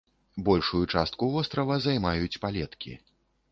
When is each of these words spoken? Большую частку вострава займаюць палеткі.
Большую 0.45 0.81
частку 0.95 1.29
вострава 1.35 1.77
займаюць 1.85 2.39
палеткі. 2.47 2.99